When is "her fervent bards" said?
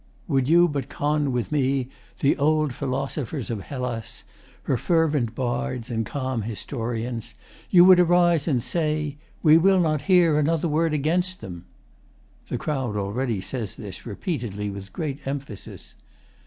4.63-5.91